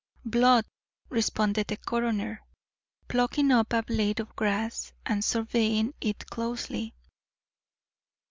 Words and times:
"Blood," 0.25 0.65
responded 1.09 1.67
the 1.67 1.77
coroner, 1.77 2.41
plucking 3.07 3.51
up 3.51 3.71
a 3.71 3.83
blade 3.83 4.19
of 4.19 4.35
grass 4.35 4.93
and 5.05 5.23
surveying 5.23 5.93
it 6.01 6.25
closely. 6.25 6.95